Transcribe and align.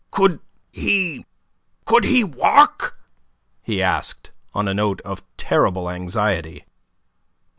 "Could 0.09 0.39
he... 0.71 1.27
could 1.85 2.05
he 2.05 2.23
walk?" 2.23 2.97
he 3.61 3.83
asked, 3.83 4.31
on 4.51 4.67
a 4.67 4.73
note 4.73 4.99
of 5.01 5.21
terrible 5.37 5.91
anxiety. 5.91 6.65